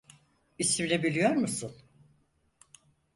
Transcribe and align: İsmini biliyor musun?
İsmini 0.57 1.03
biliyor 1.03 1.31
musun? 1.35 1.75